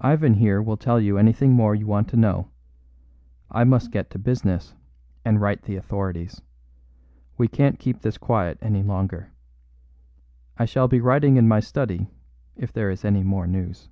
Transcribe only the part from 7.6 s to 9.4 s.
keep this quiet any longer.